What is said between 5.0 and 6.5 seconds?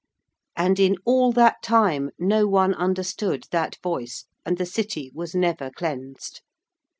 was never cleansed.